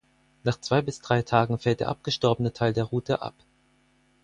Nach 0.43 0.59
zwei 0.59 0.81
bis 0.81 0.99
drei 0.99 1.21
Tagen 1.21 1.59
fällt 1.59 1.79
der 1.79 1.89
abgestorbene 1.89 2.53
Teil 2.53 2.73
der 2.73 2.85
Rute 2.85 3.21
ab. 3.21 3.35